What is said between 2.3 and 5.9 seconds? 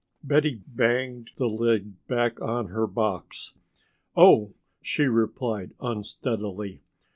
on her box. "Oh," she replied